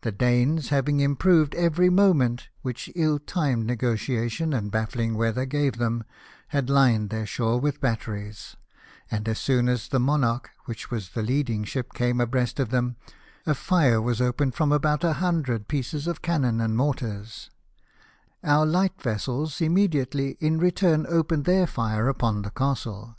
[0.00, 6.02] The Danes, having improved every moment which ill timed negotiation and bafliing weather gave them,
[6.48, 8.56] had lined their shore with batteries;
[9.10, 12.96] and as soon as the Monarch, which was the leading ship, came abreast of them,
[13.44, 17.50] a fire Avas opened from about a hun dred pieces of cannon and mortars,
[18.42, 23.14] our light vessels immediately, in return, opened their fire upon the castle.